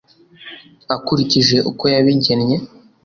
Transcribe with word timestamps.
akurikije 0.95 1.57
uko 1.69 1.83
yabigennye 1.93 2.57